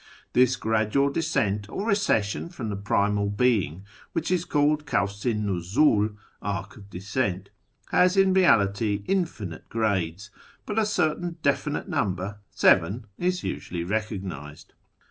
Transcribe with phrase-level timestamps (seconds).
[0.33, 5.33] This gradual descent or recession from the Primal Being, which is called the Kaivs i
[5.37, 6.17] Nuziil("
[6.57, 7.51] Arc of Descent"),
[7.91, 10.31] has in reality infinite grades,
[10.65, 14.73] but a certain definite number (seven) is usually recognised.